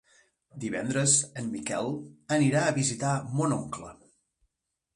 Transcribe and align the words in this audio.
Divendres 0.61 1.11
en 1.41 1.51
Miquel 1.57 1.91
anirà 2.39 2.65
a 2.65 2.73
visitar 2.81 3.13
mon 3.37 3.57
oncle. 3.61 3.95